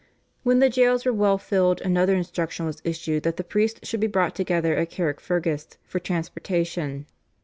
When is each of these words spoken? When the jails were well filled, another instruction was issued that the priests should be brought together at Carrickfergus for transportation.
When 0.41 0.57
the 0.57 0.67
jails 0.71 1.05
were 1.05 1.13
well 1.13 1.37
filled, 1.37 1.79
another 1.81 2.15
instruction 2.15 2.65
was 2.65 2.81
issued 2.83 3.21
that 3.21 3.37
the 3.37 3.43
priests 3.43 3.87
should 3.87 3.99
be 3.99 4.07
brought 4.07 4.33
together 4.33 4.75
at 4.75 4.89
Carrickfergus 4.89 5.77
for 5.85 5.99
transportation. 5.99 7.05